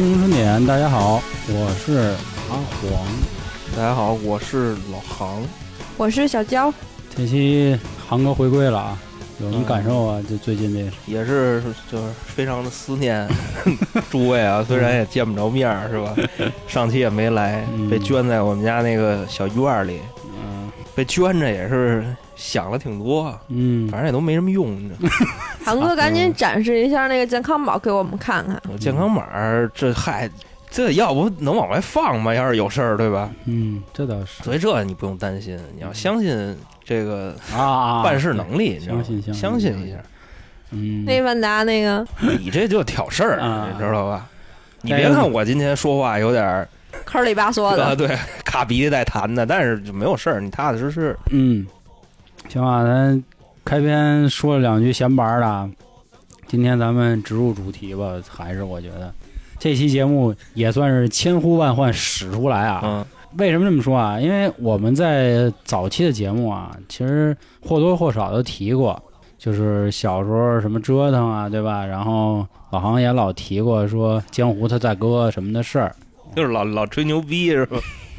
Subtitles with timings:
[0.00, 2.14] 新闻春点，大家好，我是
[2.48, 3.06] 阿黄。
[3.76, 5.42] 大家好，我是老杭。
[5.98, 6.72] 我是小娇，
[7.14, 8.98] 这期航哥回归了啊，
[9.42, 10.22] 有什么感受啊？
[10.26, 11.62] 就最近这，也是
[11.92, 13.28] 就是非常的思念
[14.08, 16.16] 诸位啊，虽然也见不着面儿，是吧？
[16.66, 20.00] 上期也没来，嗯被圈在我们家那个小院儿里，
[20.42, 22.02] 嗯被圈着也是
[22.36, 24.74] 想了挺多，嗯，反正也都没什么用。
[24.82, 25.10] 你知道吗
[25.64, 28.60] 韩哥赶紧展示一下那个健康宝给我们看看。
[28.72, 29.24] 我健康码
[29.74, 30.28] 这嗨，
[30.70, 32.34] 这要不能往外放吗？
[32.34, 33.30] 要是有事儿，对吧？
[33.44, 39.98] 嗯，这倒是所以这你不用担心，你要相信这个啊，办事能力，你知道吗相信相信相信一下。
[40.72, 42.06] 嗯，那万达那个
[42.40, 44.26] 你这就挑事儿，啊你知道吧？
[44.82, 46.66] 你别看我今天说话有点儿
[47.04, 51.14] 坑里巴嗦啊，的， 对，卡鼻子带痰的，但是就没有事儿，你踏踏实实。
[51.30, 51.66] 嗯，
[52.48, 53.22] 行吧，咱
[53.64, 55.70] 开篇说了两句闲白儿的啊，
[56.46, 59.12] 今天咱们直入主题吧，还是我觉得
[59.58, 62.80] 这期节目也算是千呼万唤始出来啊。
[62.84, 63.04] 嗯
[63.38, 64.18] 为什么这么说啊？
[64.18, 69.00] 因为我们在早期的节目啊，其实或多或少都提过，
[69.38, 71.86] 就是小时候什么折腾啊，对吧？
[71.86, 75.94] 然后老航也老提过说江湖他大哥什么的事儿，
[76.34, 77.78] 就是老老吹牛逼是吧？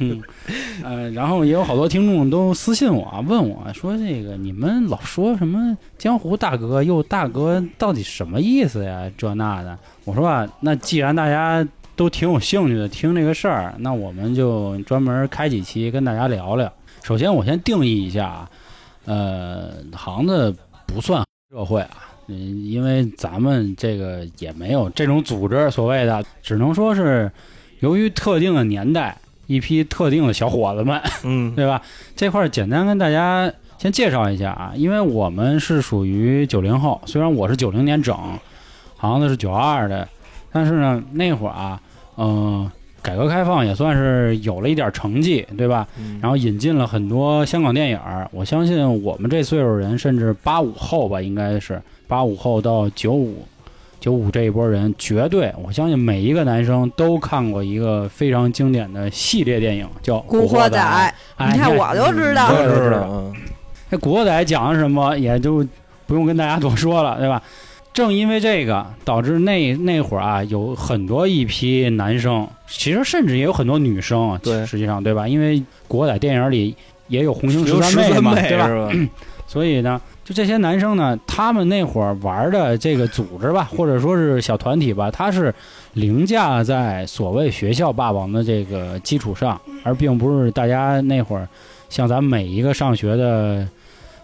[0.82, 9.10] 呃，然后也有好多听众都私信我，问我说这个你们老说什么江湖大哥又大哥，到底什么意思呀？
[9.16, 16.72] 这那的，我说啊，那既然大家都挺有兴趣的听这个事儿，那我们就专门开几期跟大家聊聊。
[17.02, 18.50] 首先，我先定义一下啊，
[19.04, 20.54] 呃，行子
[20.86, 21.90] 不算社会啊，
[22.28, 27.30] 嗯，因为咱们这个也没有这种组织，所谓的，只能说是
[27.80, 29.16] 由于特定的年代，
[29.52, 31.82] 一批特定的小伙子们，嗯 对吧？
[32.16, 38.16] 这块儿简单跟大家先介绍一下啊，因为我们是属于九零后，虽然我是九零年整，
[38.96, 40.08] 行子是九二的，
[40.52, 41.80] 但是呢，那会儿啊，
[42.16, 42.70] 嗯、
[43.02, 45.86] 改革开放也算是有了一点成绩，对吧？
[45.98, 53.44] 嗯然后引进了很多香港电影儿，我相信我们这岁数人，甚至八五后吧，应该是八五后到九五。
[54.02, 63.08] 九五这一波人，绝对，我相信每一个男生都看过一个非常经典的系列电影，叫《古惑惑仔，哎你看我就知道知道我知道。
[63.08, 63.32] 嗯
[63.88, 65.64] 这《古惑仔》讲的什么，也就
[66.06, 67.40] 不用跟大家多说了，对吧？
[67.92, 75.28] 正因为这个，导致那那会儿啊，有很多一批男生，其实甚至也有很多女生，对实际上对吧？
[75.28, 76.74] 因为《古惑仔》电影里
[77.06, 78.66] 也有红星有十三嘛，妹对吧？
[78.66, 78.90] 是吧？
[79.46, 85.52] 所以呢，就这些男生呢，他们那会儿玩的这个组织吧， 或者说是小团体吧，他是
[85.94, 91.48] 凌驾在所谓学校霸王的这个基础上，而并不是大家那会儿
[91.88, 93.66] 像咱们每一个上学的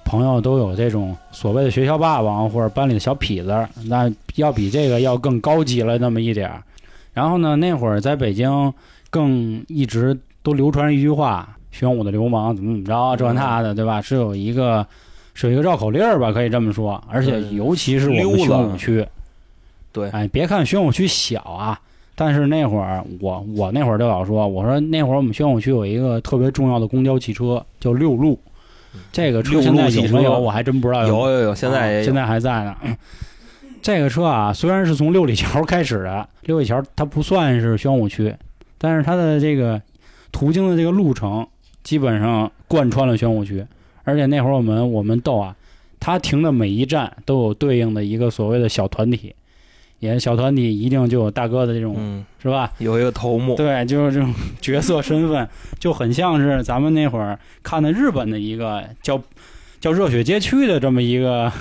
[0.05, 6.63] 朋友都有这种所谓的学校霸王或者班里的小痞子，那要比这个要更高级了那么一点儿。
[7.13, 8.73] 然后呢，那会儿在北京
[9.11, 14.87] 更一直都流传一句话：“玄武的流氓怎么怎么着，这那的，对吧？”是有一个
[15.41, 17.01] 是有一个绕口令儿吧，可以这么说。
[17.09, 19.07] 而且尤其是我们宣武区，
[19.93, 21.81] 对哎，别看宣武区小啊，
[22.17, 28.37] 但是那会儿我我那会儿就老说，我说那会儿我们宣武区有一个特别重要的公交汽车叫六路，
[29.13, 32.77] 这个车现在有没有我还真不知道有有有，现在啊现在还在呢。
[32.83, 32.97] 嗯
[33.81, 38.35] 这个车啊，虽然是从六里桥开始的，六里桥它不算是宣武区，
[38.77, 39.81] 但是它的这个
[40.33, 41.47] 途经的这个路程
[41.85, 43.65] 基本上贯穿了宣武区。
[44.09, 45.55] 而且那会儿我们我们逗啊，
[46.01, 49.35] 他停的每一站都有对应的一个所谓的小团体，
[49.99, 52.73] 也小团体一定就有大哥的这种、嗯是吧？
[52.79, 54.33] 有一个头目，对，就是这种
[54.63, 55.47] 角色身份，
[55.79, 59.21] 就很像是咱们那会儿看的日本的一个叫
[59.79, 61.53] 叫《热血街区》的这么一个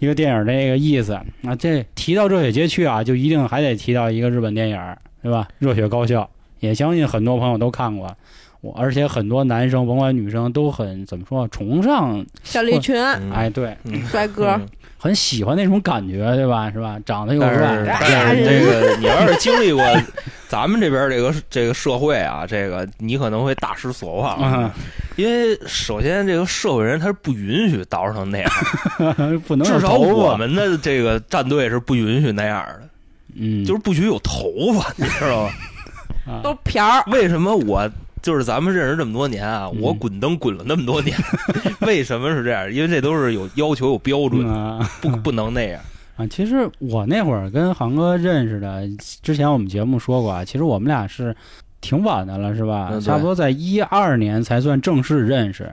[0.00, 1.16] 一个电影的那个意思。
[1.42, 5.46] 那这提到热血街区啊，就一定还得提到一个日本电影，对吧？
[5.60, 6.28] 热血高校，
[6.58, 8.16] 也相信很多朋友都看过。
[8.60, 14.66] 我而且很多男生甭管女生都很怎么说崇尚，小栗群嗯哎，对，嗯帅哥嗯，
[14.98, 16.70] 很喜欢那种感觉，对吧？
[16.70, 16.98] 是吧？
[17.06, 19.84] 长得又帅但是这个你要是经历过
[20.48, 24.70] 咱们这边这个这个社会啊，这个你可能会大失所望，嗯，
[25.16, 28.50] 因为首先这个社会人他是不允许捯饬成那样，
[29.46, 32.88] 不能至少我们的这个战队是不允许那样的，
[33.36, 35.50] 嗯，就是不许有头发，你知道吗？
[36.26, 37.88] 啊都瓢儿，为什么我
[38.22, 41.16] 就是咱们认识这么多年啊，嗯我滚灯滚了那么多年，
[41.82, 42.72] 为什么是这样？
[42.72, 45.80] 因为这都是有要求、有标准，嗯啊不不能那样。
[46.16, 48.82] 啊，其实我那会儿跟航哥认识的，
[49.22, 51.34] 之前我们节目说过啊，其实我们俩是
[51.80, 52.88] 挺晚的了，是吧？
[52.90, 55.72] 嗯差不多在一二年才算正式认识。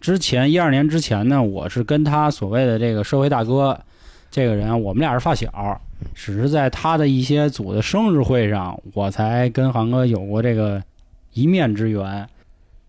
[0.00, 3.78] 之前一二年之前呢，我是跟他所谓的这个社会大哥
[4.30, 5.80] 这个人，我们俩是发小，
[6.14, 10.82] 只是在他的一些组的生日会上，我才跟航哥有过这个
[11.32, 12.28] 一面之缘。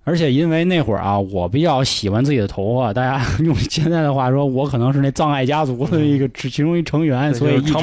[0.03, 7.73] 而且因为那会儿啊，我比较喜欢自己的头发，大家 用现在的话说，我可能是那葬爱家族的一个其中一成员，所以就是。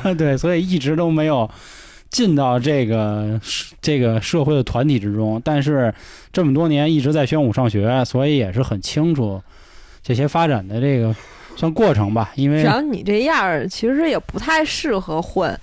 [0.16, 1.48] 对，所以一直都没有
[2.08, 3.38] 进到这个
[3.82, 5.40] 这个社会的团体之中。
[5.44, 5.92] 但是
[6.32, 9.42] 这么多年一直在宣武上学，所以也是很清楚
[10.02, 11.14] 这些发展的这个
[11.56, 12.30] 算过程吧。
[12.34, 15.58] 因为只要你这样儿，其实也不太适合混。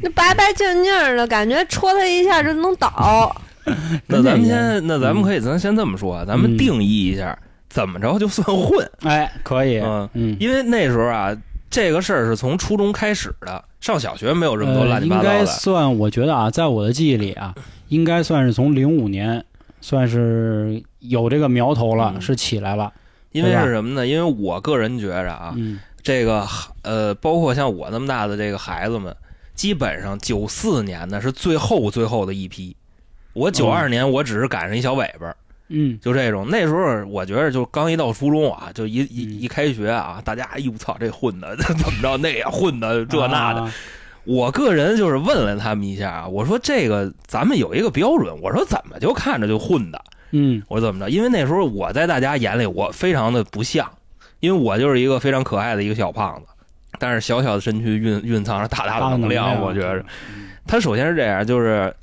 [0.00, 3.34] 那白白净净的感觉，戳他一下就能倒。
[4.06, 7.36] 那咱们先，那咱们可以，咱先这么说啊，咱们嗯定义一下，
[7.68, 8.88] 怎么着就算混？
[9.00, 11.36] 哎，可以，嗯嗯，因为那时候啊，
[11.68, 15.28] 这个事儿是从初中开始的，上小学没有这么多乱七八糟的。
[15.34, 17.54] 应该算，我觉得啊，在我的记忆里啊，
[17.88, 19.44] 应该算是从零五年，
[19.80, 22.92] 算是有这个苗头了，嗯是起来了。
[23.36, 24.06] 因为是什么呢？
[24.06, 26.46] 因为我个人觉着啊，嗯这个
[26.82, 29.14] 呃，包括像我那么大的这个孩子们，
[29.54, 32.74] 基本上九四年呢是最后最后的一批。
[33.32, 35.34] 我九二年我只是赶上一小尾巴，
[35.68, 36.46] 嗯就这种。
[36.48, 43.62] 那时候我觉得就刚一到初中啊，就一嗯一一开学啊，大家哎呦操，这混的 怎么着那也混的这那的。
[43.62, 43.74] 啊
[44.24, 50.02] 我个人就是问了他们一下啊，我说这个咱们有一个标准，我说怎么就看着就混的？
[50.30, 51.10] 嗯我说怎么着？
[51.10, 53.90] 因为那时候我在大家眼里我非常的不像，
[54.40, 56.46] 因为我就是一个非常可爱的一个小胖子，
[56.98, 60.04] 但是小小的身躯蕴蕴藏着大大的能量，我觉着。
[60.66, 61.94] 他首先是这样，就是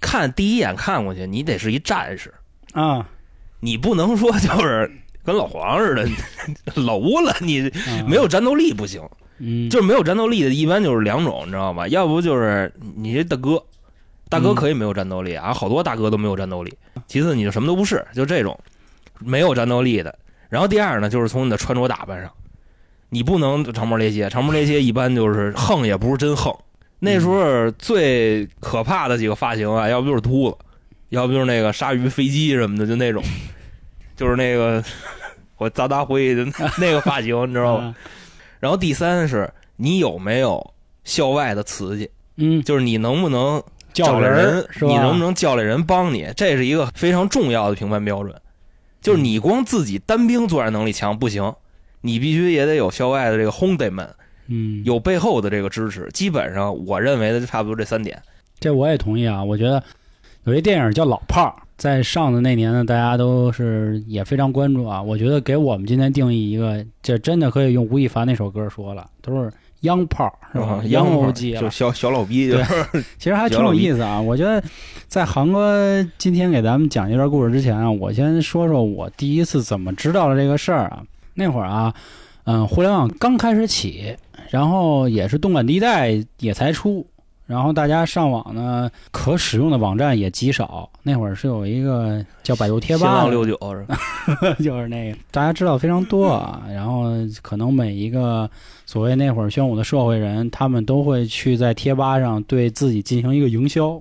[0.00, 2.32] 看第一眼看过去，你得是一战士，
[2.72, 3.06] 啊，
[3.60, 4.90] 你不能说就是
[5.24, 6.08] 跟老黄似的
[6.80, 9.02] 楼了，你啊没有战斗力不行。
[9.38, 11.88] 嗯，就是没有战斗力的，一般就是两种，你知道吗？
[11.88, 13.60] 要不就是你这大哥，
[14.34, 16.76] 大哥嗯可以没有战斗力啊，好多大哥都没有战斗力。
[17.06, 18.58] 其次，你就什么都不是，就这种
[19.20, 20.16] 没有战斗力的。
[20.48, 22.30] 然后第二呢，就是从你的穿着打扮上，
[23.10, 26.52] 你不能长毛鬣蜥，长毛鬣蜥一般就是横也不是真横。
[26.98, 30.56] 那时候最可怕的几个发型啊，要不就是秃子，
[31.10, 33.22] 要不就是那个鲨鱼飞机什么的，就那种，
[34.16, 34.82] 就是那个
[35.58, 36.44] 我砸大灰的
[36.78, 37.84] 那个发型， 你知道吗？
[37.84, 38.22] 啊
[38.60, 43.62] 然后第三是你有没有校外的瓷器，嗯，就是你能不能
[43.94, 44.90] 叫来人儿，是吧？
[44.90, 48.34] 你能不能叫来人帮你，这是一个非常重要的评判标准。
[49.00, 51.54] 就是你光自己单兵作战能力强不行，
[52.00, 54.08] 你必须也得有校外的这个兄弟们，
[54.48, 56.08] 嗯，有背后的这个支持。
[56.12, 58.20] 基本上我认为的就差不多这三点。
[58.58, 59.44] 这我也同意啊。
[59.44, 59.82] 我觉得
[60.44, 65.02] 有一电影叫《老炮儿》，在上的那年呢，大家都是也非常关注啊。
[65.02, 69.52] 我觉得给我们今天定义一个，这真的可以用吴亦凡那首歌说了，都是
[69.84, 70.66] 洋炮儿是吧？
[70.66, 71.60] 啊洋炮欧记了。
[71.60, 72.62] 就小小老逼，对
[73.16, 74.20] 其实还挺有意思啊。
[74.20, 74.62] 我觉得
[75.06, 81.02] 在航哥今天给咱们讲这段故事之前啊，我先说说我第一次怎么知道了这个事儿啊。
[81.34, 81.94] 那会儿啊，
[82.44, 84.16] 嗯，互联网刚开始起，
[84.50, 87.06] 然后也是动感地带也才出，
[87.46, 90.88] 然后大家上网呢，可使用的网站也极少。
[91.02, 93.98] 那会儿是有一个叫百度贴吧的，新浪六九是吧？
[94.64, 97.10] 就是那个大家知道非常多啊，然后
[97.42, 98.48] 可能每一个
[98.86, 104.00] 所谓那会儿宣武的社会人，他们都会去在贴吧上对自己进行一个营销。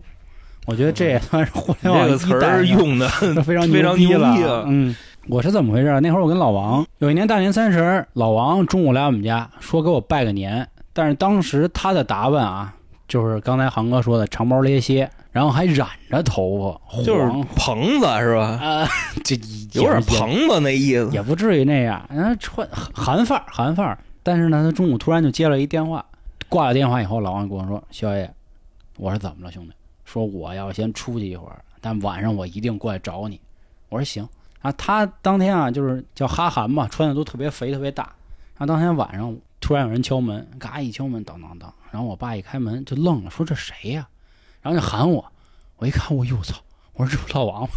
[0.66, 3.10] 我觉得这也算是互联网这个词一代上儿用的
[3.44, 3.70] 非常。
[3.70, 4.96] 牛逼啊嗯，
[5.28, 6.00] 我是怎么回事？
[6.00, 12.74] 那会儿我跟老王有一年大年三十儿，老王中午来我们家说给我拜个年，但是当时他的打扮啊，
[13.08, 18.44] 就是刚才航哥说的长毛咧蝎，然后还染着头发，就是黄棚子是吧？
[18.62, 18.88] 啊，
[19.24, 19.36] 这
[19.74, 21.10] 有点也棚子那意思。
[21.12, 23.98] 也不至于那样，人家穿韩范儿，韩范儿。
[24.24, 26.04] 但是呢，他中午突然就接了一电话，
[26.48, 28.32] 挂了电话以后，老王跟我说：“肖爷，
[28.98, 29.74] 我说怎么了，兄弟？
[30.06, 33.40] 说我要先出去一会儿，但晚上我一定过来找你。”
[33.90, 34.28] 我说行。
[34.62, 38.04] 啊，他当天啊，就是叫哈韩嘛，穿的都特别肥，特别大。
[38.58, 41.74] 然后当天晚上突然有人敲门，嘎一敲门，当当当。
[41.94, 44.08] 然后我爸一开门就愣了，说这谁呀、
[44.64, 45.24] 然后就喊我，
[45.78, 46.56] 我一看，我哟操！
[46.94, 47.70] 我说这不老王吗？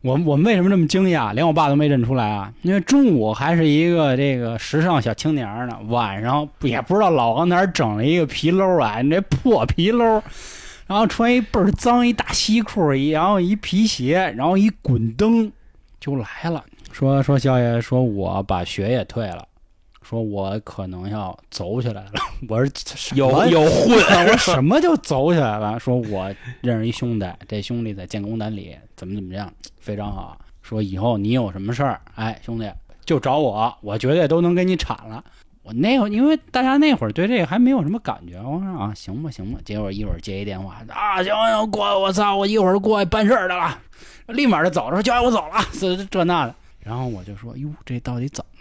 [0.00, 1.34] 我我们为什么这么惊讶？
[1.34, 2.52] 连我爸都没认出来啊！
[2.62, 10.22] 因为中午还是一个这个时尚小青年呢，晚上也不知道老王哪儿整了一个皮褛啊，你这破皮褛，
[10.86, 15.50] 然后穿一倍儿脏一大西裤，然后一皮鞋，然后一滚灯
[15.98, 19.46] 就来了，说说肖爷说我把学也退了，
[20.12, 22.12] 说我可能要走起来了。
[22.46, 23.96] 我说什么有有 混，
[24.28, 25.80] 我说什么就走起来了？
[25.80, 29.50] 说我认识一兄弟，这兄弟在建工单里怎么怎么样，
[29.80, 30.38] 非常好。
[30.60, 32.70] 说以后你有什么事儿，哎，兄弟
[33.06, 35.24] 就找我，我绝对都能给你铲了。
[35.62, 39.58] 我那会儿因为大家那会儿对这个还没有什么感觉，我说啊，行吧行吧。
[39.64, 43.78] 结果一会儿接一电话啊，行行过来，我操，我一会儿过去办事儿去了，
[44.26, 46.54] 立马就走了，说叫我走了，这这那的。
[46.80, 48.51] 然后我就说，哟，这到底怎么了？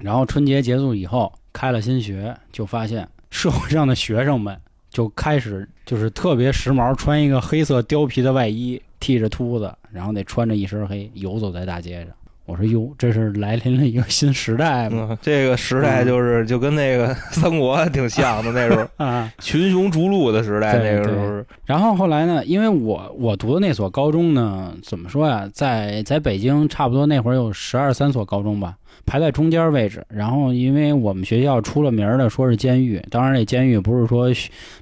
[0.00, 4.56] 然后春节结束以后开了新学，就发现社会上的学生们
[4.90, 12.08] 就开始就是特别时髦，穿一个黑色貂皮的外衣，剃着秃子，然后得穿着一身黑游走在大街上。
[12.46, 15.06] 我说哟，这是来临了一个新时代吗？
[15.10, 21.44] 嗯，这个时代就是就跟那个三国挺像的那时候， 啊，群雄逐鹿的时代，那个时候。
[21.64, 28.74] 然后后来呢，因为我我读的那所高中呢，怎么说呀，在在北京差不多那会儿有十二三所高中吧，
[29.06, 30.04] 排在中间位置。
[30.08, 34.28] 然后因为我们学校出了名的说是监狱，当然这监狱不是说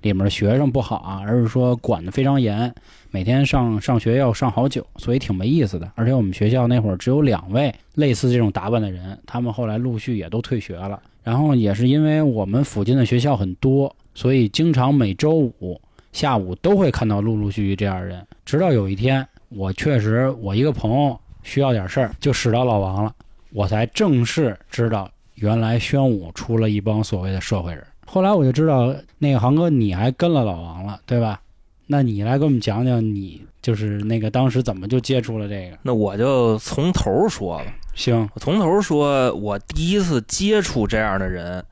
[0.03, 2.75] 里面学生不好啊，而是说管得非常严，
[3.11, 5.91] 每天上上学要上好久，所以挺没意思的。
[5.95, 11.01] 而且我们学校那会儿只有两位类似这种打扮的人，他们后来陆续也都退学了。
[11.25, 15.79] 然后也是因为我们附近的学校很多，所以经常每周五
[16.11, 18.27] 下午都会看到陆陆续续这样的人。
[18.47, 23.15] 直到有一天，我确实我一个朋友需要点事儿，就使到老王了，
[23.53, 27.85] 我才正式知道原来宣武出了一帮所谓的社会人。
[28.07, 31.41] 后来我就知道，那个航哥你还跟了老王了，对吧？
[31.87, 35.79] 那你来给我们讲讲，你就是那个当时怎么就接触了这个？
[35.83, 37.65] 那我就从头说吧。
[37.95, 41.65] 行，我从头说，我第一次接触这样的人，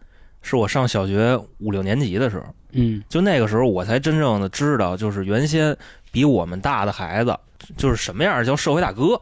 [0.43, 2.45] 是我上小学五六年级的时候。
[2.73, 5.77] 嗯就那个时候，我才真正的知道，就是原先
[6.11, 7.35] 比我们大的孩子，
[7.77, 9.21] 就是什么样叫社会大哥。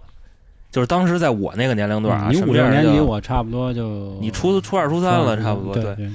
[0.74, 5.72] 就是当时在我那个年龄段啊，嗯你五六年级，叫我差不多就你初初二初三了，差不多。
[5.72, 6.10] 对对，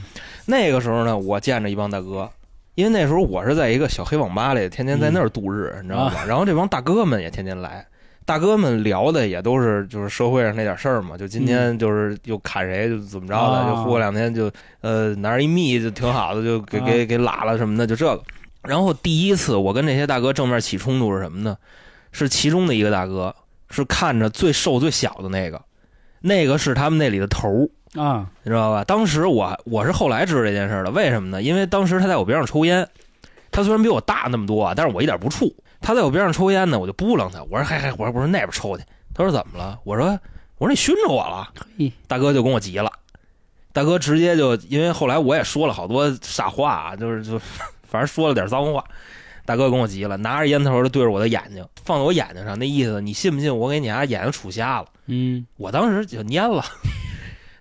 [0.47, 2.29] 那个时候呢，我见着一帮大哥，
[2.75, 6.25] 因为那时候我是在一个小黑网吧里，天天在那儿度日，你知道啊吧？
[6.27, 7.87] 然后这帮大哥们也天天来，
[8.25, 14.51] 大哥们聊的也都是就是社会上那点事儿嘛，就今天就是又砍谁就怎么着的，就过两天就
[14.81, 18.21] 呃拿着一密就挺好的，就给给给拉了什么的，就这个。
[18.63, 21.55] 然后第一次我跟这些大哥正面起冲突是什么呢？
[22.11, 23.33] 是其中的一个大哥
[23.69, 25.61] 是看着最瘦最小的那个，
[26.21, 27.69] 那个是他们那里的头儿。
[27.99, 28.83] 啊，你知道吧？
[28.83, 31.41] 当时我我是后来知道这件事的，为什么呢？
[31.41, 32.88] 因为当时他在我边上抽烟，
[33.49, 35.51] 他虽然比我大那么多啊，但是我一点不怵。
[35.81, 38.83] 他在我边上抽烟呢，我就扑棱他，我说嗨嗨，我说我说那边抽去。
[39.13, 39.79] 他说怎么了？
[39.85, 40.07] 我说
[40.59, 41.51] 我说你熏着我了。
[42.07, 42.91] 大哥就跟我急了，
[43.73, 47.39] 大哥直接就因为后来我也说了好多傻话啊，就是就
[47.89, 48.83] 反正说了点脏话。
[49.50, 54.86] 大哥跟我急了，拿着烟头就对着我的眼睛放在我眼睛上，那意思你信不信我给你家眼睛杵瞎了？
[55.08, 56.63] 嗯，我当时就蔫了，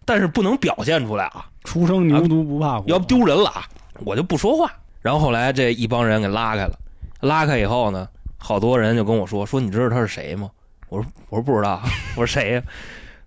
[0.04, 1.46] 但是不能表现出来啊。
[1.64, 3.64] 初生牛犊不怕虎，要不丢人了啊！
[4.04, 4.70] 我就不说话。
[5.00, 6.78] 然后后来这一帮人给拉开了，
[7.20, 10.50] 拉开以后呢，好多人就跟我说说你知道他是谁吗？
[10.90, 11.80] 我说我说不知道，
[12.16, 12.62] 我说谁呀？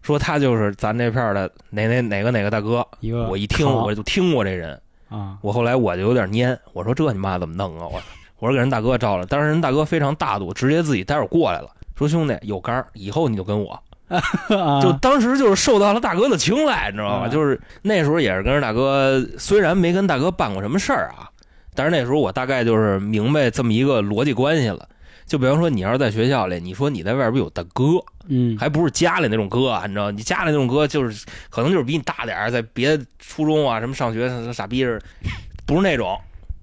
[0.03, 2.88] 说他就是咱这片的哪哪哪个哪个大哥。
[3.27, 7.88] 我一听我就听过这人，啊，我后来我就有点蔫，我说这你妈怎么弄啊？
[7.88, 8.00] 我
[8.41, 13.79] 我说给人大哥招了，当时人大哥非常大度，直接自己待会儿过来了，说兄弟有杆儿，以后你就跟我。
[14.10, 17.27] 啊就当时就是受到了大哥的青睐，你知道吧？
[17.27, 21.29] 啊就是那时候也是跟着大哥，虽然没跟大哥办过什么事儿啊，
[21.75, 24.89] 但是那时候我大概就是明白这么一个逻辑关系了。
[25.27, 27.83] 就比方说，你要是在学校里，你说你在外边有大哥，
[28.27, 30.12] 嗯，还不是家里那种哥啊，你知道？
[30.12, 35.29] 你家里那种哥就是可能就是比你大点儿，在别的初中啊什么上学傻逼似的，
[35.65, 36.19] 不是那种，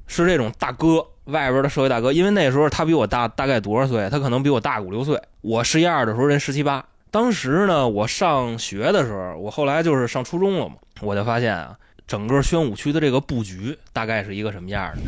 [0.07, 2.13] 是这种大哥，外边的社会大哥。
[2.13, 4.09] 因为那时候他比我大大概多少岁？
[4.11, 5.21] 他可能比我大五六岁。
[5.41, 6.85] 我十一二的时候人十七八。
[7.11, 11.75] 当时呢，我上学的时候，我后来就是上初中了嘛，我就发现啊，
[12.07, 15.01] 整个宣武区的这个布局大概是一个什么样的？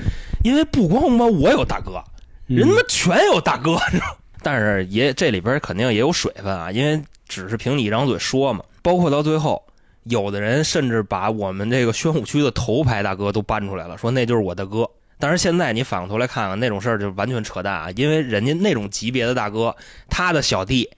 [0.43, 2.03] 因为不光嘛我有大哥，
[2.49, 4.17] 嗯人他妈全有大哥，你知道？
[4.43, 6.99] 但是也这里边肯定也有水分啊，因为
[7.29, 8.65] 只是凭你一张嘴说嘛。
[8.81, 9.63] 包括到最后，
[10.05, 14.89] 有的人甚至把我们这个宣武区的头牌大哥都搬出来了，说那就是我大哥。
[15.21, 17.91] 但是现在你反过头来看看那种事儿，就完全扯淡啊！
[17.95, 19.77] 因为人家那种级别的大哥，
[20.09, 20.91] 他的小弟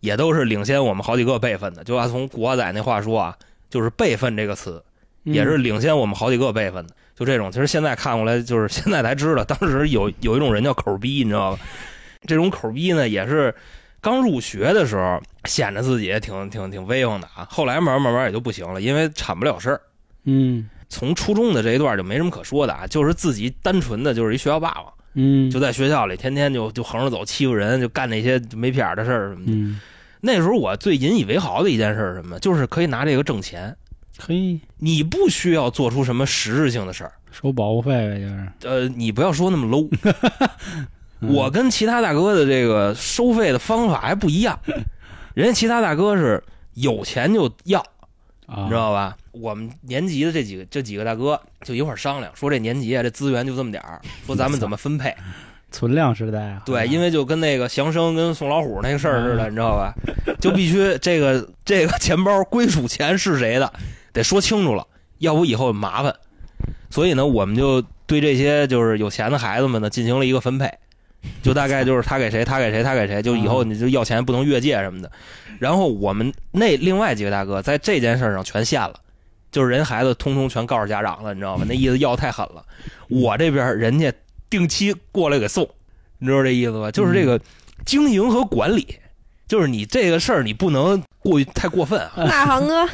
[0.00, 1.84] 也都是领先我们好几个辈分的。
[1.84, 3.38] 就按从古惑仔那话说啊，
[3.70, 4.82] 就是辈分这个词，
[5.22, 6.94] 也是领先我们好几个辈分的。
[7.14, 11.62] 就这种，其实现在看过来，就是现在才知道，当时有有一种人叫口逼，你知道吧？
[12.26, 13.54] 这种口逼呢，也是
[14.00, 17.46] 刚入学的时候显得自己挺挺挺威风的啊。
[17.50, 19.80] 后来慢慢慢慢也就不行了，因为铲不了事儿。
[20.24, 29.52] 嗯从初中的这一段就没什么可说的啊，就是自己单纯的就是一学校霸王，嗯，就在学校里天天就就横着走，欺负人，就干那些没屁眼儿的事儿什么的。
[29.52, 29.80] 嗯，
[30.20, 32.38] 那时候我最引以为豪的一件事是什么？
[32.38, 33.76] 就是可以拿这个挣钱，
[34.18, 37.12] 嘿，你不需要做出什么实质性的事儿。
[37.30, 38.48] 收保护费呗，就是。
[38.64, 39.88] 呃，你不要说那么 low，
[41.20, 44.58] 嗯 我跟其他大哥的这个收费的方法还不一样，
[45.34, 46.42] 人家其他大哥是
[46.74, 47.84] 有钱就要，
[48.48, 49.14] 啊，你知道吧？
[49.32, 55.14] 我们年级的这几个这几个大哥就一块儿商量，说这年级啊这资源就这么点儿，说咱们怎么分配？
[55.70, 56.62] 存量时代啊。
[56.64, 59.92] 对，因为就跟那个祥生跟宋老虎那个事儿似的，嗯你知道吧？
[60.40, 63.70] 就必须这个这个钱包归属钱是谁的，
[64.14, 64.86] 得说清楚了，
[65.18, 66.14] 要不以后麻烦。
[66.88, 70.72] 所以呢，我们就对这些就是有钱的孩子们呢进行了一个分配，
[71.42, 75.12] 就大概就是他给谁，他给谁，他给谁，就以后你就要钱不能越界什么的。
[75.58, 78.94] 然后我们那另外几个大哥在这件事上全现了，
[79.50, 81.64] 就是人孩子通通全告诉家长了，你知道吗？
[81.68, 82.64] 那意思要太狠了。
[83.08, 84.12] 我这边人家
[84.50, 85.68] 定期过来给送，
[86.18, 86.90] 你知道这意思吧？
[86.90, 87.40] 就是这个
[87.84, 88.96] 经营和管理，
[89.46, 92.12] 就是你这个事儿你不能过于太过分啊。
[92.16, 92.88] 那航哥，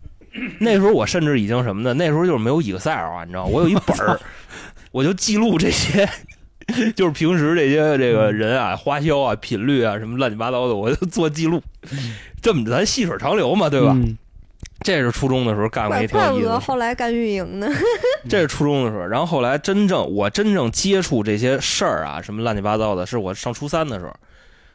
[0.60, 1.94] 那时候我甚至已经什么呢？
[1.94, 4.18] 那时候就是没有 Excel 啊，你知道，我有一本儿，
[4.92, 6.08] 我就记录这些，
[6.94, 11.62] 就是平时这些这个人啊、花销啊、频率啊什么乱七八糟的，我就做记录。
[12.40, 13.92] 这么咱细水长流嘛，对吧？
[13.94, 14.16] 嗯
[14.80, 16.46] 这是初中的时候干过一挺有意思的事。
[16.46, 17.68] 怪不得后来干运营呢。
[18.30, 24.14] 这是初中的时候，然后后来真正我真正接触这些事儿啊，什么乱七八糟的，是我上初三的时候。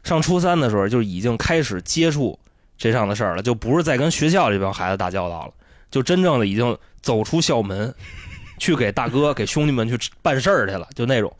[0.02, 2.38] 上初三的时候就已经开始接触
[2.76, 5.52] 这上的事儿了，就不是在跟学校这帮孩子打交道了，
[5.90, 7.92] 就真正的已经走出校门，
[8.58, 11.34] 去给大哥、给兄弟们去办事儿去了，就那种。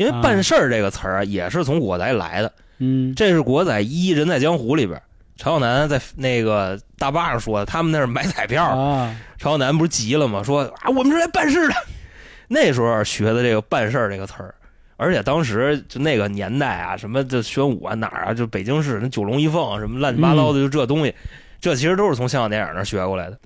[0.00, 0.22] 因为啊。
[0.22, 3.14] 办事儿这个词儿啊，也是从国仔来的，嗯。
[3.14, 5.00] 这是国仔一《人在江湖》里边，
[5.36, 10.42] 曹小南在那个大巴上说的，他们那是买彩票，啊，曹小南不是急了吗？
[10.42, 11.74] 说啊，我们是来办事的。
[12.48, 14.54] 那时候学的这个“办事儿”这个词儿，
[14.96, 21.14] 而且当时就那个年代啊，什么这宣武啊哪儿啊，就北京市那九龙一凤什么乱七八糟的，就这东西，
[21.60, 23.38] 这其实都是从香港电影那儿学过来的。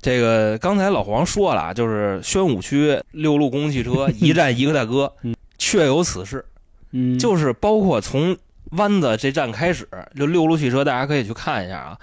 [0.00, 6.44] 这个刚才老黄说了啊，就是宣武区六路公共汽车一站一个大哥嗯，确有此事。
[6.90, 8.36] 嗯，就是包括从
[8.72, 11.98] 湾子这站开始，就六路汽车，大家可以去看一下啊。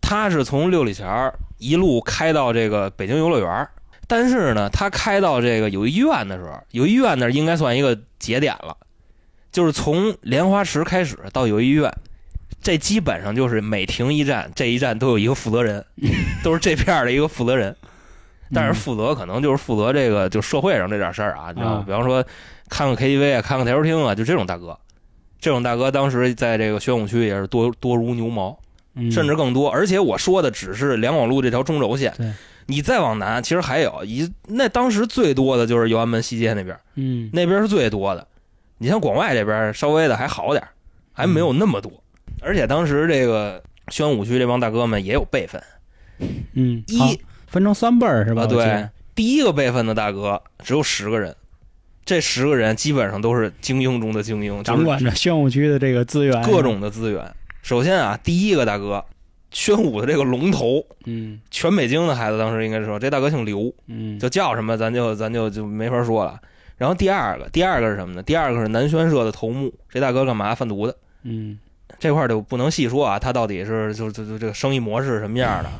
[0.00, 3.68] 他是从六里桥一路开到这个北京游乐园，
[4.08, 8.76] 但是呢，他开到这个友谊医院的时候，友谊医院那应该算一个节点了，
[9.52, 11.92] 就是从莲花池开始到友谊医院，
[12.62, 15.84] 这基本上就是每停一站，这一站都有一个负责人，
[16.42, 17.76] 都是这片儿的一个负责人。
[18.52, 21.82] 但是负责可能就是负责这个就社会上这点事儿啊，你知道吗啊？
[21.84, 22.24] 比方说
[22.68, 24.78] 看个 KTV 啊，看个台球厅啊，就这种大哥，
[25.40, 28.58] 这种大哥当时在这个宣武区也是多多如牛毛，
[28.94, 29.70] 嗯甚至更多。
[29.70, 32.12] 而且我说的只是两广路这条中轴线，
[32.66, 38.26] 你再往南，其实还有一那当时最多的就是右安门西街那边，嗯那边是最多的。
[38.78, 40.68] 你像广外这边稍微的还好点儿，
[41.12, 41.92] 还没有那么多。
[42.40, 45.62] 而且当时这个宣武区这帮大哥们也有辈分，
[46.54, 48.46] 嗯一分成三辈儿是吧？
[48.46, 51.34] 对，第一个辈分的大哥只有十个人，
[52.04, 57.34] 这十个人基本上都是精英中的精英，就是掌管着宣武区的这个资源，各种的资源。
[57.62, 59.04] 首先啊，第一个大哥，
[59.50, 66.38] 宣武的这个龙头，嗯全北京的孩子当时应该说这大哥姓刘，嗯就叫什么咱就咱就就没法说了。
[66.76, 68.22] 然后第二个，第二个是什么呢？
[68.22, 70.96] 第二个是南宣社的头目，这大哥干嘛贩毒的？
[71.22, 71.58] 嗯
[71.98, 75.70] 这块儿就不能细说啊，他到底是就就就这个生意模式是什么样的。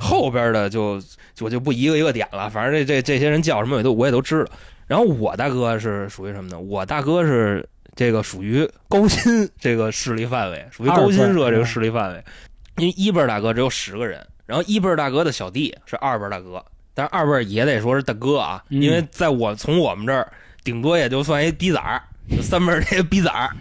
[0.00, 0.98] 后边的就
[1.34, 4.50] 就我就不一个一个点了，反正这这这些人叫什么我都我也都知道。
[4.86, 6.58] 然后我大哥是属于什么呢？
[6.58, 12.24] 我大哥是这个属于高新这个势力范围，属于高新社这个势力范围。
[12.78, 20.26] 因为一辈大哥只有十个人，然后一辈大哥的小弟是二辈大哥，但是二辈也得说是大哥啊，嗯因为在我从我们这儿
[20.64, 22.02] 顶多也就算一逼崽儿，
[22.34, 23.54] 就三辈儿这个逼崽儿。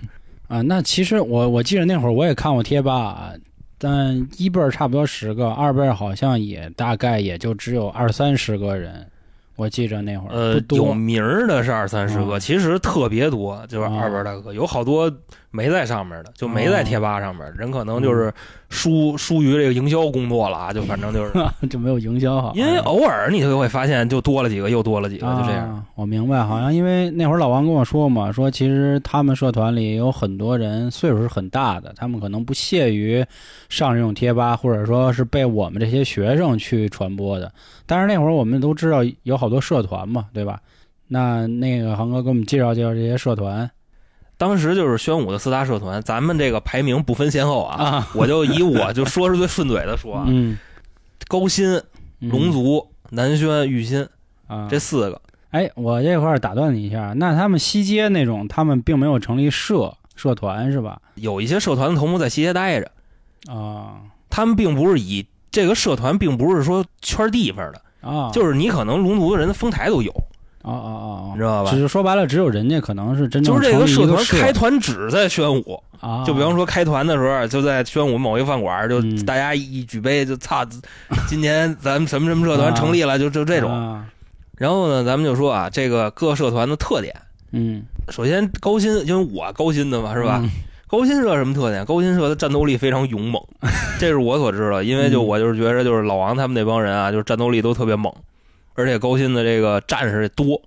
[0.47, 3.33] 啊，那其实我我记得那会儿我也看过贴吧啊，
[3.79, 9.07] 但一辈儿差不多十个，二辈儿好像也大概也就只有二三十个人，
[9.55, 15.09] 我记着那会儿呃有名儿的是二三十个，啊其实特别多，就是啊二辈儿大哥，有好多
[15.51, 18.31] 没在上面的，就没在贴吧上面，人可能嗯就是
[18.69, 21.33] 疏疏于这个营销工作了啊，就反正就是，
[21.67, 25.69] 就没有营销好，因为偶尔你就会发现就多了几个，又多了几个，就这样。
[25.69, 25.83] 啊。
[25.95, 33.25] 我明白，好像因为那会儿老王跟我说嘛，说其实他们社团里有很多人岁数是很大的，他们可能不屑于
[33.69, 37.51] 上这种贴吧，或者说是被我们这些学生去传播的。
[37.85, 40.59] 但是那会儿我们都知道有好多社团嘛，对吧？
[41.11, 43.67] 那那个航哥给我们介绍介绍这些社团
[44.39, 50.57] 当时就是宣武的四大社团，咱们这个排名不分先后啊，啊，我就以我就说是最顺嘴的说啊，嗯，
[51.27, 51.75] 高新、
[52.21, 52.29] 嗯。
[52.29, 54.07] 龙族、南宣、玉新
[54.47, 61.01] 啊，这四个，哎，我这块儿打断你一下，那他们西街那种，他们并没有成立社社团是吧？
[61.15, 62.91] 有一些社团的头目在西街待着，
[63.53, 63.99] 啊。
[64.29, 70.13] 他们并不是以这个社团，并不是说圈地方的，啊，就是你可能龙族的人的丰台都有，
[70.61, 80.65] 啊啊啊啊，你知道吧只是说白了，只有人家可能是真正就是这个社团开团只在宣武，啊，就比方说开团的时候，就在宣武某一个饭馆，就嗯大家一举杯，就操，
[81.27, 83.71] 今年咱们什么什么社团成立了，就就这种。
[83.71, 84.05] 啊
[84.57, 87.15] 然后呢，咱们就说啊，这个各社团的特点，
[87.53, 90.41] 嗯，首先高薪，因为我高薪的嘛，是吧？
[90.43, 90.49] 嗯？
[90.85, 91.85] 高新社什么特点？
[91.85, 93.41] 高薪社的战斗力非常勇猛，
[93.99, 94.83] 这是我所知道。
[94.83, 98.13] 因为就嗯我就是觉着，就是老王他们那帮人啊，就是战斗力都特别猛，
[98.79, 100.61] 而且高辛的这个战士多。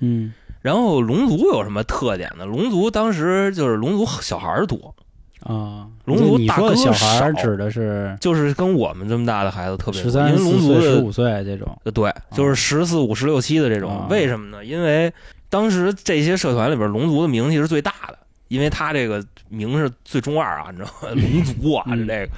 [0.00, 2.44] 嗯然后龙族有什么特点呢？
[2.44, 4.92] 龙族当时就是龙族小孩儿多，
[5.40, 13.88] 啊，龙族大哥小孩儿指的是就是跟我们这么大的孩子特别多，十三因为龙族四、十的五岁这种呃对，就是十四五、十六七的这种。
[13.88, 14.64] 啊为什么呢？
[14.64, 15.10] 因为
[15.48, 21.08] 当时这些社团里边，龙族的名气是最大的，因为他这个名是最中二啊，你知道吗？
[21.14, 22.28] 龙族啊，嗯这个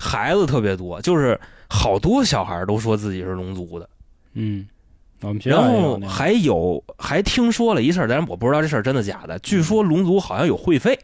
[0.00, 3.88] 孩子特别多，就是好多小孩都说自己是龙族的。
[4.34, 4.66] 嗯，
[5.22, 9.38] 我们学然后还有还听说了一事儿，但是我不知道这事儿真的假的。
[9.38, 10.98] 据说龙族好像有会费，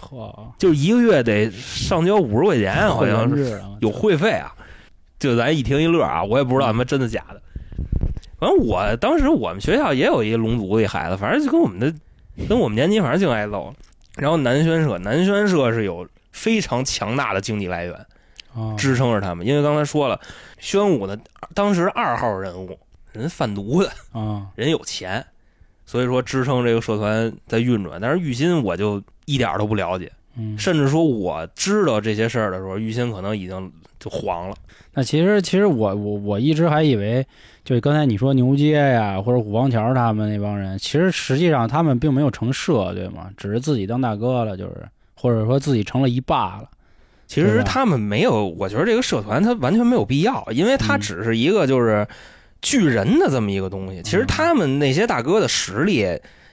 [0.00, 4.52] 嚯，就是一个月得上交五十块钱，好像是是有会费啊。
[5.18, 7.40] 就咱一听一乐啊，我也不知道他妈真的假的。
[8.38, 11.94] 反正我当时我们学校也有一个龙族的孩子，反正就跟我们的
[12.48, 13.74] 跟我们年级反正净挨揍。
[14.16, 18.04] 然后南宣社，南宣社是有非常强大的经济来源啊
[18.76, 20.20] 支撑着他们，因为刚才说了，
[20.58, 21.18] 宣武的
[21.54, 22.78] 当时二号人物，
[23.12, 25.24] 人贩毒的，啊人有钱，
[25.86, 28.00] 所以说支撑这个社团在运转。
[28.00, 34.56] 但是玉鑫我就一点都不了解，嗯，甚至说我知道这些事儿的时候，玉鑫可能已经就黄了。
[34.92, 37.24] 那其实其实我我我一直还以为，
[37.64, 43.30] 就是刚才你说牛街呀或者虎王桥他们那帮人，其实实际上他们并没有成社，对吗？
[43.36, 46.68] 只是自己当大哥了，就是或者说自己成了一霸了。
[47.30, 52.04] 其实他们没有，我觉得这个社团它完全没有必要，因为它嗯只是一个就是
[52.60, 54.02] 巨人的这么一个东西。
[54.02, 56.04] 其实他们那些大哥的实力，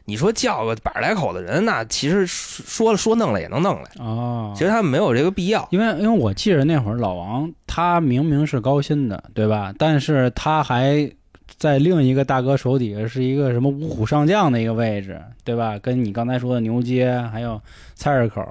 [0.06, 3.90] 你说叫个百十来口的人，那其实说了说弄了也能弄来。
[3.98, 5.68] 哦，其实他们没有这个必要。
[5.72, 9.74] 因为因为我记得那会儿老王他明明是高薪的，对吧？
[9.80, 11.12] 但是他还
[11.58, 15.80] 在另一个大哥手底下是一个什么五虎上将的一个位置，对吧？
[15.80, 17.60] 跟你刚才说的牛街还有
[17.96, 18.46] 菜市口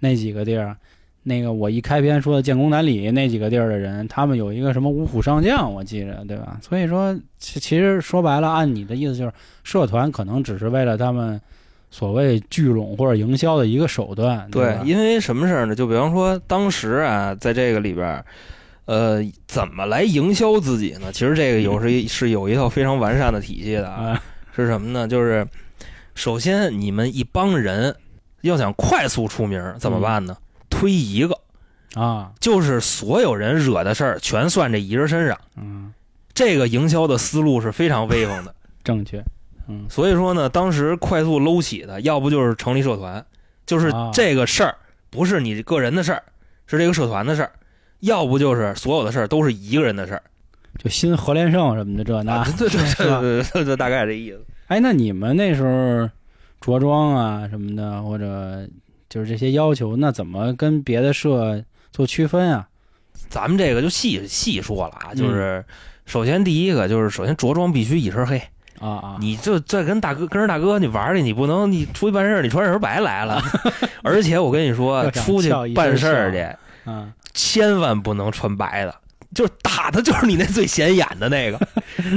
[0.00, 0.76] 那几个地儿，
[1.22, 6.58] 那个我一开篇说的建功南里那几个地儿的人，他们有一个什么五虎上将，我记着，对吧？
[6.62, 11.38] 所以说，其其实说白了，按你的意思就是，社团可能只是为了他们
[11.90, 15.74] 所谓聚拢或者营销的一个手段，对吧，因为什么事儿呢？
[15.74, 18.24] 就比方说，当时啊，在这个里边儿，
[18.86, 21.12] 呃，怎么来营销自己呢？
[21.12, 24.12] 其实这个有是 是有一套非常完善的体系的啊。
[24.12, 24.22] 啊，
[24.56, 25.06] 是什么呢？
[25.06, 25.46] 就是
[26.14, 27.94] 首先你们一帮人
[28.40, 30.34] 要想快速出名，怎么办呢？
[30.80, 31.38] 推一个，
[31.94, 35.38] 啊，就是所有人惹的事儿全算这一人身上。
[35.56, 35.92] 嗯，
[36.32, 38.54] 这个营销的思路是非常威风的。
[38.82, 39.22] 正确，
[39.68, 43.24] 嗯所以说呢，当时快速搂起的，要不就是成立社团，
[43.66, 44.74] 就是啊这个事儿
[45.10, 46.22] 不是你个人的事儿，
[46.66, 47.50] 是这个社团的事儿；
[48.00, 50.22] 要不就是所有的事儿都是一个人的事儿。
[50.78, 54.42] 就新何连胜什么的这那啊，，对对对对对， 这大概这意思。
[54.68, 56.08] 哎，那你们那时候
[56.60, 58.66] 着装啊什么的，或者
[59.10, 62.68] 就是这些要求，那怎么跟别的社做区分啊？
[63.28, 65.16] 咱们这个就细细说了啊，嗯。
[65.16, 65.62] 就是
[66.06, 68.38] 首先第一个就是首先着装必须一身黑，
[68.78, 73.42] 啊啊，你就这跟大哥跟着大哥你玩去，你不能你出去办事儿你穿身白来了，
[74.02, 77.12] 而且我跟你说出去办事儿去，嗯。
[77.32, 78.94] 千万不能穿白的，
[79.32, 81.60] 就是打的就是你那最显眼的那个，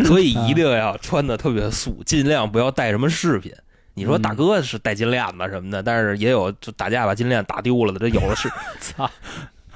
[0.06, 3.52] 所以一定要穿的特别素，尽量不要带什么饰品。
[3.94, 8.50] 你说嗯大哥是戴金链子什么的，但是也有就打架把金链打丢了的，这有的是。
[8.80, 9.10] 操，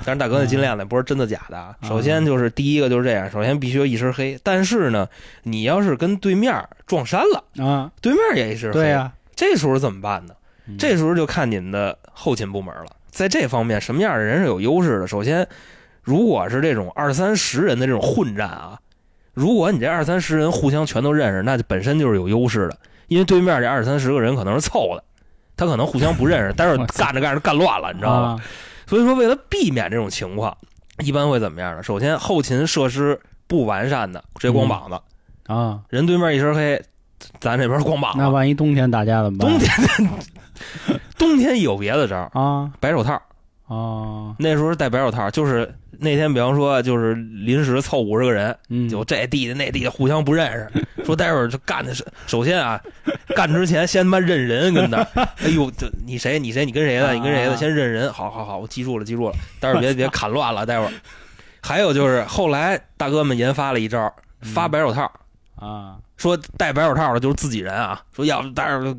[0.04, 4.40] 但是大哥那金链子不是真的假的首先就是第一个就是这样，首先必须要一身黑。
[4.44, 5.08] 但是呢，
[5.44, 10.34] 你要是跟对面撞衫了，啊，对面也一身黑，对呀、这时候怎么办呢？
[10.68, 12.88] 嗯这时候就看你们的后勤部门了。
[13.10, 15.08] 在这方面，什么样的人是有优势的？
[15.08, 15.48] 首先，
[16.04, 18.78] 如果是这种二三十人的这种混战啊，
[19.34, 22.78] 如果你这二三十人互相全都认识，那就本身就是有优势的，
[23.08, 25.04] 因为对面这二三十个人可能是凑的，
[25.56, 28.28] 他可能互相不认识，但是 干着干着干乱了，你知道吗？
[28.30, 28.42] 啊
[28.88, 30.56] 所以说，为了避免这种情况，
[31.04, 31.84] 一般会怎么样呢？
[31.84, 36.82] 首先，后勤设施不完善的，直接光膀子，啊，人对面一身黑，
[37.42, 38.20] 咱这边光膀子。
[38.20, 39.50] 那万一冬天打架怎么办？
[39.50, 40.10] 冬天，
[41.18, 43.22] 冬天有别的招，啊白手套。
[43.68, 52.80] 啊，那时候戴白手套，就是那天，比方说，就是临时凑五十个人，嗯，就这弟弟那弟弟互相不认识， 说待会儿就干的是，首先啊，
[53.36, 54.98] 干之前先他妈认人，跟那，
[55.44, 57.56] 哎呦，这你谁你谁你跟谁的，你跟谁的，啊。
[57.56, 60.92] 先认人，好好好，我记住了记住了，待会儿别别 砍乱了，待会儿。
[61.62, 65.12] 还有就是后来大哥们研发了一招，发白手套，
[65.56, 65.98] 啊。
[66.18, 68.98] 说戴白手套的就是自己人啊，说要不待会儿，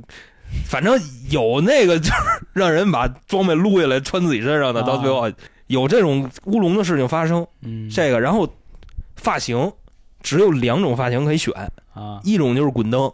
[0.69, 0.97] 反正
[1.31, 2.15] 有那个就是
[2.53, 4.87] 让人把装备撸下来穿自己身上的，啊。
[4.87, 5.29] 到最后
[5.69, 7.47] 有这种乌龙的事情发生。
[7.63, 8.49] 嗯，这个，然后
[9.17, 9.73] 发型
[10.21, 11.55] 只有两种发型可以选，
[11.95, 13.11] 啊，一种就是滚灯，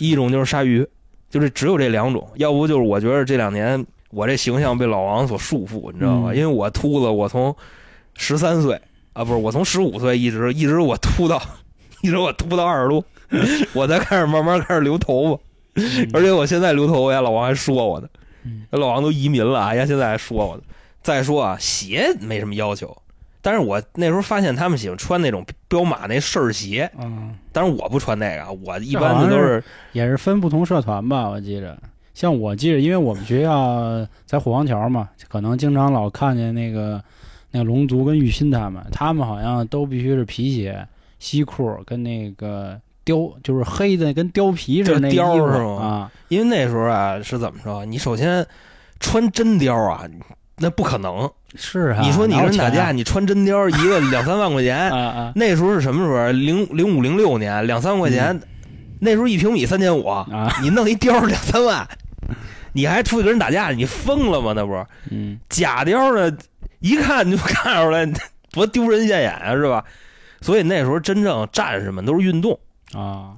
[0.00, 0.86] 一种就是鲨鱼，
[1.30, 2.28] 就是只有这两种。
[2.34, 6.32] 要不就是我觉得这两年我这形象被老王所束缚，你知道吗？
[6.32, 7.54] 嗯因为我秃子，我从
[8.14, 8.80] 十三岁
[9.12, 11.40] 啊，不是我从十五岁一直一直我秃到
[12.02, 13.04] 一直我秃到二十多，
[13.74, 15.40] 我才开始慢慢开始留头发，
[16.12, 18.08] 而且我现在留头发，老王还说我呢
[18.44, 20.62] 嗯，老王都移民了，哎呀，现在还说我呢。
[21.04, 22.96] 再说啊，鞋没什么要求，
[23.42, 29.62] 但是我那时候发现他们喜欢穿那种彪马那事儿鞋，嗯，但是我不穿那个，我一般的都是
[29.92, 31.78] 也是分不同社团吧，我记着。
[32.14, 37.02] 像我记着，因为我们学校在虎王桥嘛，可能经常老看见那个
[37.50, 40.86] 那个龙族跟玉鑫他们，他们好像都必须是皮鞋、
[41.18, 46.12] 西裤跟那个貂，就是黑的跟貂皮似的貂是吗啊。
[46.28, 47.84] 因为那时候啊是怎么着？
[47.84, 48.46] 你首先
[49.00, 50.08] 穿真貂啊，
[50.58, 51.30] 那不可能。
[51.56, 56.32] 是啊，你说你跟人打架，啊你穿真貂一个两三万块钱， 啊啊那时候是什么时候？
[56.32, 58.40] 零零五零六年，两三万块钱，
[59.00, 60.26] 那时候一平米三千五，啊，
[60.62, 61.86] 你弄一貂儿两三万，
[62.72, 64.52] 你还出去跟人打架，你疯了吗？
[64.56, 66.36] 那不是嗯假貂儿呢？
[66.80, 68.04] 一看就看出来，
[68.50, 69.84] 多丢人现眼啊，是吧？
[70.40, 72.58] 所以那时候真正战士们都是运动，
[72.92, 73.30] 啊。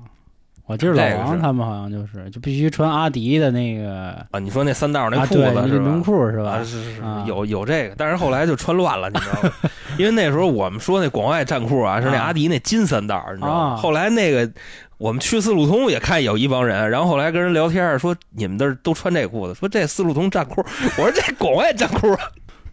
[0.67, 6.03] 我记得老王他们好像就是就必须穿阿迪的那个啊，你说那三道那啊，裤对，子是吧？
[6.05, 6.65] 裤是吧啊，？
[6.65, 9.53] 是是是啊，有有这个，但是后来就穿乱了，你知道吗？
[9.97, 13.75] 因为那时候我们说那广外战裤啊，是那啊阿迪那金三道，你知道吗？
[13.75, 14.51] 啊后来那个
[14.99, 20.61] 我们去四路通也看有一帮人，然后后来跟人聊天说你们这儿都穿这裤子，说这四路通战裤，
[20.99, 22.21] 我说这广外战裤啊，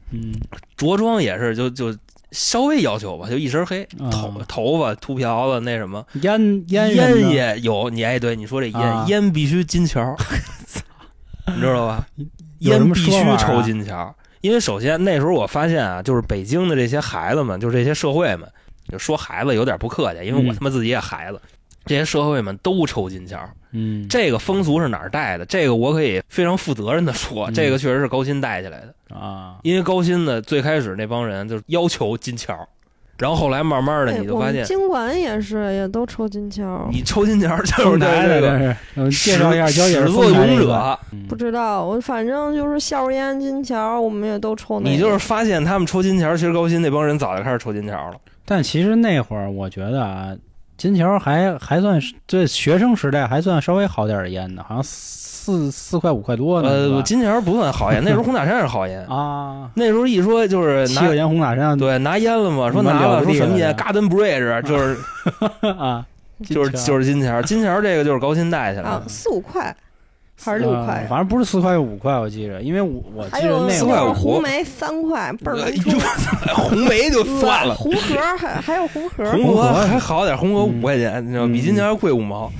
[0.09, 0.33] 嗯
[0.75, 1.95] 着装也是就就
[2.33, 6.05] 稍微要求吧，就一身黑，啊头头发秃瓢子那什么。
[6.21, 10.15] 烟烟烟也有，你哎，对你说这烟、啊烟必须金条，
[11.53, 12.05] 你知道吧？
[12.59, 18.49] 烟必须抽金条，因为首先那时候我发现啊，就是北京的这些孩子们，就是这些社会们，
[18.89, 21.39] 就说孩子有点不客气，因为我嗯他妈自己也孩子，
[21.85, 23.39] 这些社会们都抽金条。
[23.73, 25.45] 嗯这个风俗是哪儿带的？
[25.45, 29.15] 这个我可以非常负责任的说，嗯这个确实是高鑫带起来的。
[29.15, 32.57] 啊因为高鑫的，最开始那帮人就是要求金条，
[33.19, 36.87] 然后后来慢慢的你就发现，经管也是，也都抽金条。
[36.91, 40.99] 你抽金条 就是凤台的这个介绍一下，交姐是始作俑者。
[41.11, 44.79] 嗯不知道，我反正就是硝烟、金条，我们也都抽。
[44.79, 48.15] 你就是发现他们抽金条，其实高鑫那帮人早就开始抽金条了。
[48.45, 50.35] 但其实那会儿我觉得啊，
[50.83, 56.67] 金条还还算是这学生时代还算稍微好点儿的烟呢，好像四四块五块多呢。
[56.67, 59.01] 呃，金条不算好烟，那时候红塔山是好烟。
[59.05, 64.97] 啊，那时候一说就是拿七块钱红塔山对拿烟了嘛，说拿了，说什么烟？Garden Bridge 就是
[65.79, 66.05] 啊，
[66.45, 69.07] 就是就是金条，金条这个就是高薪带起来啊的，。
[69.07, 69.73] 四五块
[70.41, 71.07] 还是六块呃？
[71.07, 75.91] 反正不是四块五块，我记着，因为我我还有记得那四块五会儿红梅三块，倍儿哎难抽。
[75.91, 75.99] 呦，
[76.55, 82.51] 红梅就算了，红盒还还有红盒，红盒还好点，红河嗯五块钱，你知道比金条要贵五毛，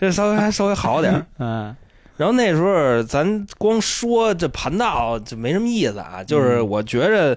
[0.00, 1.24] 这稍微还稍微好点。
[1.38, 1.74] 嗯
[2.18, 7.32] 然后那时候咱光说这盘道就没什么意思啊，就是嗯我觉着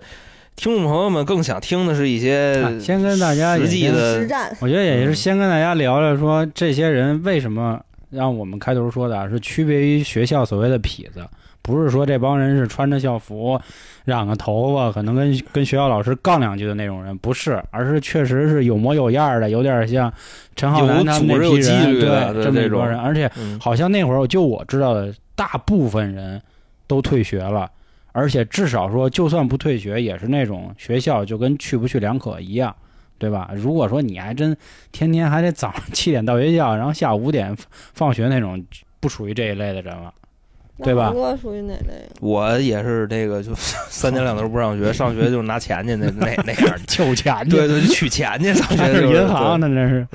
[0.56, 7.80] 听众朋友们更想听的是一些啊先跟大家实际的实战我觉得也嗯是先跟大家聊聊说这些人为什么
[8.12, 11.26] 让我们开头说的啊是区别于学校所谓的痞子，
[11.62, 13.60] 不是说这帮人是穿着校服、
[14.06, 20.14] 染个头发，可能跟跟学校老师杠两句的那种人，不是，而是确实是有模有样的，有点像
[20.56, 23.60] 陈浩南他们那批人，对对这么一拨人，而且嗯。
[23.60, 26.42] 好像那会儿就我知道的，大部分人
[26.88, 27.70] 都退学了。
[28.14, 32.76] 而且至少说，就算不退学，也是那种学校就跟去不去两可一样，
[33.22, 33.52] 对吧？
[33.56, 34.58] 如果说你还真
[34.92, 37.56] 天天还得早上七点到学校，然后下午五点
[37.94, 38.66] 放学那种，
[39.00, 40.12] 不属于这一类的人了。
[40.84, 42.10] 对吧我属于哪类？
[42.22, 43.52] 我也是这个，就
[43.88, 46.80] 三天两头不上学，上学就是拿钱去那那那样的。
[46.88, 50.08] 求钱去，对对，就取钱去上学就是是银行，那那是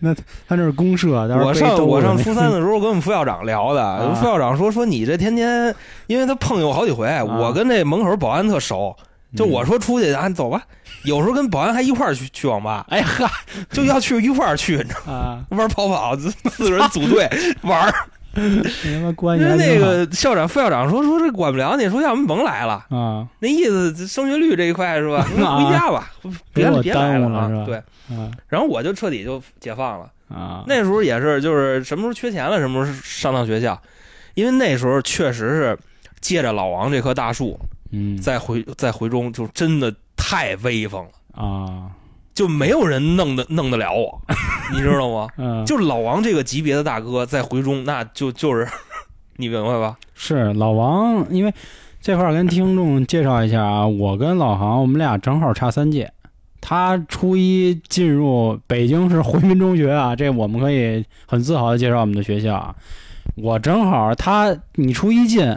[0.00, 0.16] 嗯
[0.48, 1.10] 他那是公社。
[1.10, 5.74] 我上我上初三的 时候跟我们副校长聊的，啊副校长说说你这天天，
[6.06, 8.96] 因为他碰见我好几回，我跟那门口保安特熟，
[9.36, 10.62] 就我说出去啊，走吧。
[11.04, 13.30] 有时候跟保安还一块儿去去网吧，哎哈
[13.70, 15.12] 就要去一块儿去，你知道吗？
[15.12, 17.28] 啊，玩跑跑，四个人组队
[17.62, 17.94] 玩儿。
[18.36, 18.62] 你
[18.94, 19.86] 他妈关系因为那还挺好。
[19.86, 22.84] 个校长、副校长说说这管不了你，说要么甭来了。
[22.90, 23.28] 啊。
[23.38, 25.22] 那意思升学率这一块是吧？
[25.28, 26.10] 回家吧，
[26.52, 27.76] 别别来了啊对，
[28.16, 28.30] 啊。
[28.48, 30.10] 然后我就彻底就解放了。
[30.34, 30.64] 啊！
[30.66, 33.80] 那时候也是，就是什么时候缺钱了，什么时候上趟学校，
[34.32, 35.78] 因为那时候确实是
[36.20, 37.56] 借着老王这棵大树，
[37.94, 41.90] 嗯在回在回中就真的太威风了，啊
[42.34, 44.20] 就没有人弄得弄得了我，
[44.72, 45.28] 你知道吗？
[45.36, 48.66] 嗯，就老王这个级别的大哥在回中，那就就是
[49.36, 49.96] 你明白吧？
[50.14, 51.54] 是老王，因为
[52.00, 56.12] 这块儿跟听众介绍一下啊，我跟老航我们俩正好差三届，
[56.60, 62.74] 他初一进入北京市回民中学啊，这我们可以很自豪的介绍我们的学校啊。
[63.36, 65.56] 我正好他你初一进，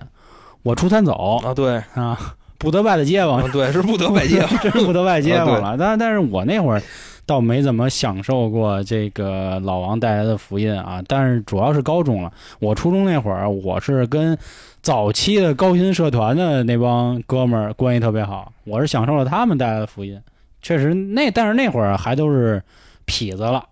[0.63, 2.17] 我初三走啊，对，啊，
[2.57, 4.59] 不得拜的街坊啊，对，是不得拜街坊。
[4.59, 5.75] 真 是不得拜街坊了。
[5.77, 6.81] 但但是我那会儿
[7.25, 11.01] 倒没怎么享受过这个老王带来的福音啊。
[11.07, 14.37] 但是主要是高中了，我初中那会儿，我是跟
[14.81, 20.19] 早期的高新社团的那帮哥们儿关系特别好，我是享受了他们带来的福音。
[20.61, 22.61] 确实那，但是那会儿还都是
[23.05, 23.63] 痞子了。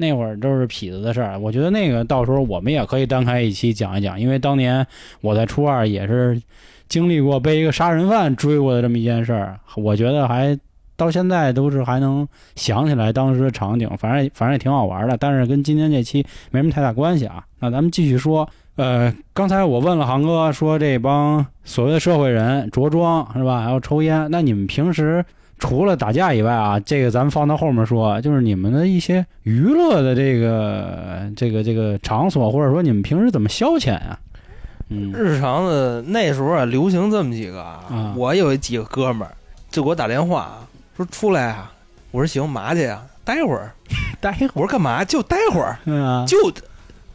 [0.00, 4.86] 那会儿都是痞子的事儿，我觉得那个到时候我们也可以单开一期讲一讲，因为当年
[5.20, 6.40] 我在初二也是
[6.88, 10.58] 经历过被一个杀人犯追过的这么一件事儿，我觉得还
[10.96, 17.44] 到现在都是还能想起来当时的场景，反正反正也挺好玩的，但是跟今天这期没什么太大关系啊。
[17.58, 25.22] 那咱们继续说，呃，刚才我问了航哥说这帮所谓的社会人着装是吧，还要抽烟，那你们平时？
[25.60, 34.18] 除了打架以外啊，这个咱们放到后面说，就是你们的一些娱乐的这个这个这个场所，或者说你们平时怎么消遣啊？
[34.88, 39.32] 嗯，日常的那时候啊，流行这么几个啊我有几个哥们儿
[39.70, 41.70] 就给我打电话啊，说出来啊，
[42.10, 43.06] 我说行，嘛去啊？
[43.22, 43.70] 待会儿，
[44.20, 45.04] 待会我说干嘛？
[45.04, 46.36] 就待会儿，嗯啊，就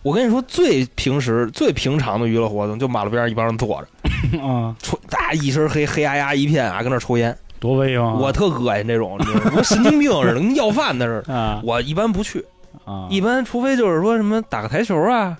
[0.03, 8.13] 我跟你说，最平时最平常的娱乐活动，就马路边上一帮人坐着， 啊，抽大一身黑黑压压一片啊，跟那抽烟，多威风啊！
[8.13, 11.34] 我特恶心这种，你知道吗我神经病似的，跟要饭的似的。
[11.34, 12.45] 啊我一般不去，
[12.86, 15.36] 啊，一般除非就是说什么打个台球啊，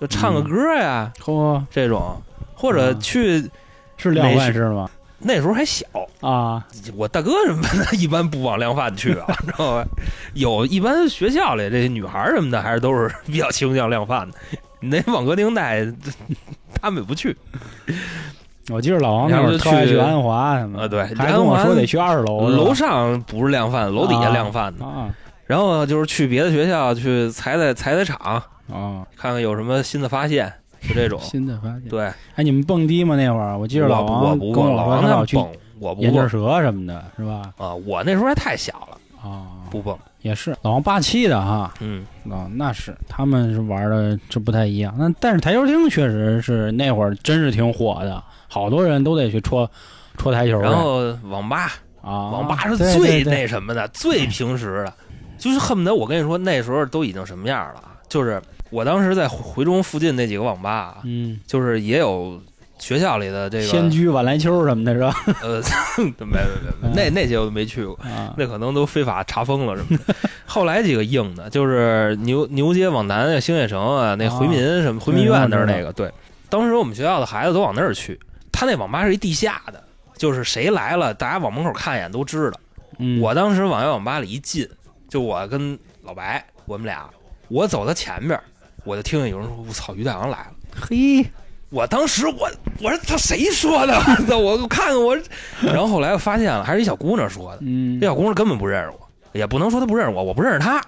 [0.00, 2.22] 就唱个歌呀、嚯这种，
[2.54, 3.50] 或者嗯去
[3.96, 4.88] 是量贩式吗？
[5.18, 5.84] 那时候还小，
[6.20, 6.64] 啊
[6.96, 9.84] 我大哥什么的，一般不往量贩去啊， 知道吧？
[10.34, 14.38] 有一般学校里这些女孩什么的，还是都是 比较倾向量贩的。
[14.82, 15.84] 你那往歌厅带，
[16.80, 17.36] 他们也不去。
[18.70, 24.84] 我记得老王那会儿特爱去安华什么的，啊对还跟我说得去二楼，楼上不是量贩，楼底下量贩的。
[24.84, 25.08] 啊
[25.46, 28.16] 然后就是去别的学校去踩踩踩踩场，
[28.72, 30.52] 啊，看看有什么新的发现，
[30.88, 31.18] 就这种。
[31.22, 31.82] 新的发现。
[31.88, 32.04] 对，
[32.36, 33.16] 哎，你们蹦迪吗？
[33.16, 37.42] 那会儿我记得老王我不蹦，跟我老说他老去王他蹦，我不眼镜蹦蛇什么的，是吧？
[37.58, 37.74] 啊。
[37.74, 39.96] 我那时候还太小了，啊，不蹦。
[40.22, 44.94] 也是老王霸气的哈，嗯，啊，那是他们是玩的这不太一样。
[44.98, 49.70] 那但是台球厅确实是那会儿真是挺火的，好多人都得去戳
[50.18, 50.60] 戳台球。
[50.60, 54.92] 然后网吧，啊，网吧是最那什么的，最平时的，
[55.38, 62.38] 就是恨不得我跟你说那时候都已经什么样了啊，就是我当时在回中附近那几个网吧啊，嗯，就是也有
[62.80, 65.14] 学校里的这个仙居晚来秋什么的是吧？
[65.42, 65.60] 呃，
[66.18, 66.32] 没没
[66.82, 67.94] 没没，那那些我都没去过。
[68.02, 70.14] 啊，那可能都非法查封了什么的。
[70.46, 76.10] 后来几个硬的，就是牛牛街往南的兴业城啊，那回民什么回民院那儿那个，对，
[76.48, 78.18] 当时我们学校的孩子都往那儿去。
[78.50, 79.82] 他那网吧是一地下的，
[80.16, 82.60] 就是谁来了，大家往门口看一眼都知道。
[82.98, 84.68] 嗯我当时往那网吧里一进，
[85.08, 87.08] 就我跟老白，我们俩，
[87.48, 88.38] 我走到前边，
[88.84, 91.24] 我就听见有人说：“我操，于大阳来了。”嘿，
[91.70, 93.94] 我当时我我说他谁说的？
[94.36, 94.56] 我！
[94.56, 95.16] 我看看我，
[95.62, 97.58] 然后后来我发现了，还是一小姑娘说的。
[97.62, 100.82] 嗯这，小姑娘根本不认识我，也不能说她不认识我，我不认识她。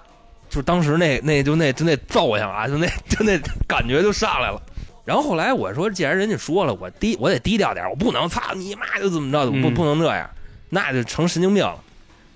[0.49, 4.61] 就当时那那就那就那揍性啊，就那就那感觉就上来了。
[5.05, 10.29] 然后后来我说，既然人家说了，我低我得低调点，我不能操你妈就怎么着，不嗯不能这样，
[10.69, 11.79] 那就成神经病了。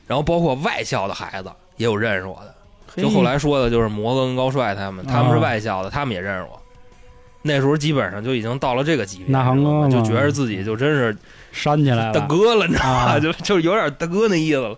[0.08, 2.42] 然后包括外校的孩子也有认识我
[2.96, 6.62] 的，就后来说的就是摩哥跟高帅他们，他们是啊外校的，他们也认识我。
[7.48, 11.16] 那时候基本上就已经到了这个级别，那航哥就觉得自己就真是
[11.52, 13.00] 扇起来了，大哥了，你知道吗？
[13.14, 14.78] 啊 就就有点大哥那意思了。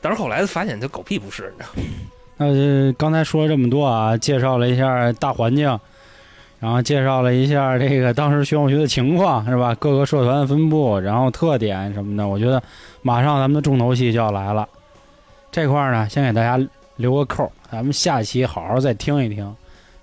[0.00, 1.82] 但是后来发现这狗屁不是，你知道吗？
[2.36, 5.78] 那就刚才说了这么多啊，介绍了一下大环境，
[6.58, 9.74] 然后介绍了一下这个当时玄武学的情况，是吧？
[9.74, 12.26] 各个社团的分布，然后特点什么的。
[12.26, 12.62] 我觉得
[13.02, 14.66] 马上咱们的重头戏就要来了。
[15.52, 16.58] 这块儿呢，先给大家
[16.96, 19.54] 留个扣，咱们下期好好再听一听，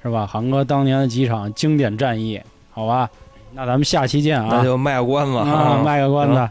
[0.07, 0.25] 是吧？
[0.25, 2.41] 韩哥当年的几场经典战役，
[2.71, 3.09] 好吧？
[3.53, 4.47] 那咱们下期见啊！
[4.51, 6.35] 那就卖个关子啊，卖个关子。
[6.35, 6.49] 行